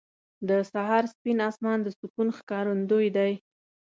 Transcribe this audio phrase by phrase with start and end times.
[0.49, 3.31] •د سهار سپین اسمان د سکون ښکارندوی دی.